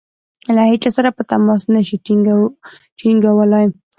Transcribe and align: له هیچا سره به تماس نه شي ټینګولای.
له 0.55 0.61
هیچا 0.71 0.89
سره 0.97 1.09
به 1.15 1.23
تماس 1.31 1.61
نه 1.73 1.81
شي 1.87 1.95
ټینګولای. 3.03 3.65